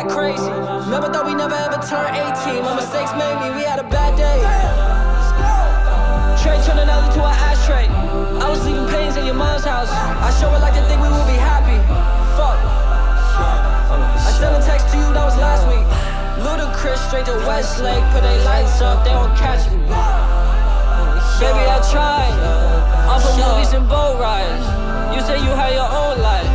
[0.02, 0.50] Got crazy.
[0.88, 2.64] Remember though we never ever turned 18.
[2.64, 4.40] My mistakes made me, we had a bad day.
[6.40, 7.86] Trey turned another to an ashtray.
[8.40, 9.90] I was leaving pains at your mom's house.
[9.90, 11.76] I sure would like to think we would be happy.
[12.36, 12.58] Fuck.
[14.24, 15.84] I sent a text to you, that was last week.
[16.44, 19.84] Ludacris straight to Westlake, put they lights up, they don't catch me.
[21.40, 22.36] Baby, I tried.
[23.08, 24.64] Off of movies and boat rides.
[25.12, 26.49] You say you had your own life.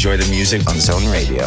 [0.00, 1.44] Enjoy the music on Zone Radio.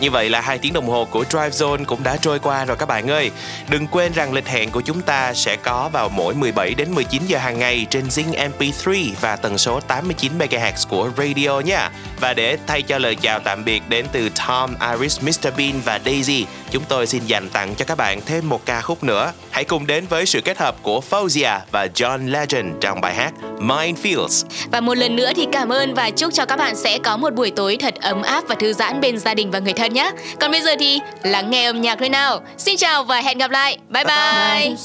[0.00, 2.76] Như vậy là hai tiếng đồng hồ của Drive Zone cũng đã trôi qua rồi
[2.76, 3.30] các bạn ơi.
[3.68, 7.22] Đừng quên rằng lịch hẹn của chúng ta sẽ có vào mỗi 17 đến 19
[7.26, 11.90] giờ hàng ngày trên Zing MP3 và tần số 89 MHz của radio nha.
[12.20, 16.00] Và để thay cho lời chào tạm biệt đến từ Tom, Iris, Mr Bean và
[16.04, 19.32] Daisy, chúng tôi xin dành tặng cho các bạn thêm một ca khúc nữa.
[19.50, 23.32] Hãy cùng đến với sự kết hợp của Fauzia và John Legend trong bài hát
[23.58, 24.44] Minefields.
[24.70, 27.34] Và một lần nữa thì cảm ơn và chúc cho các bạn sẽ có một
[27.34, 30.10] buổi tối thật ấm áp và thư giãn bên gia đình và người thân nhé.
[30.40, 32.40] Còn bây giờ thì lắng nghe âm nhạc thôi nào.
[32.58, 33.78] Xin chào và hẹn gặp lại.
[33.88, 34.76] Bye bye.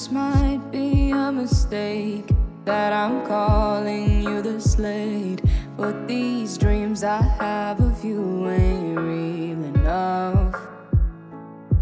[1.13, 2.23] A mistake
[2.65, 4.10] that I'm calling
[7.01, 10.55] dreams I have of you ain't real enough.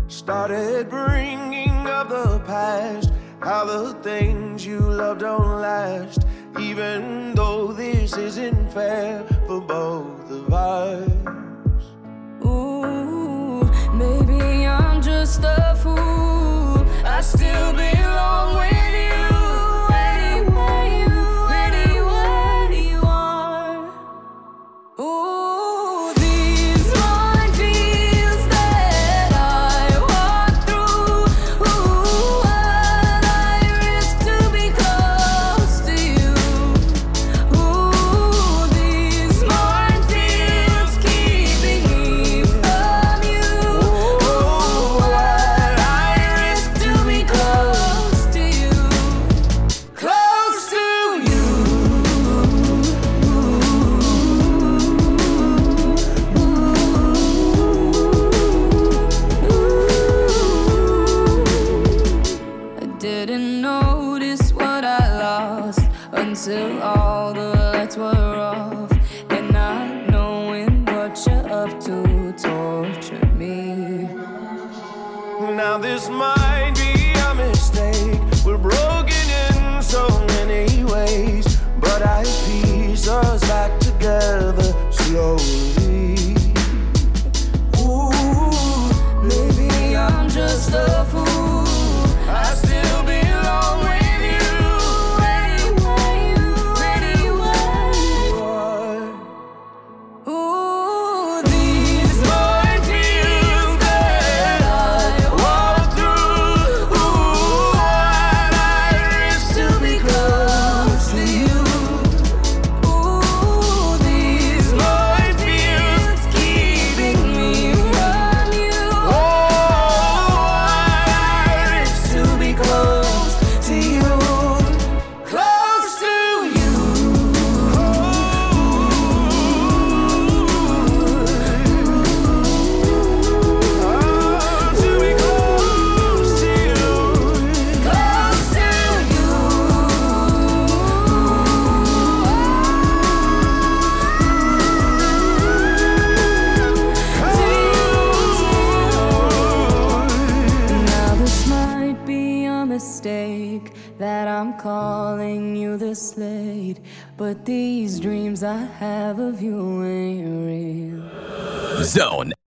[0.08, 3.12] Started bringing up the past,
[3.42, 6.26] how the things you love don't last.
[6.60, 11.10] Even though this isn't fair for both of us.
[12.46, 13.64] Ooh,
[13.94, 16.86] maybe I'm just a fool.
[17.06, 18.79] I still belong with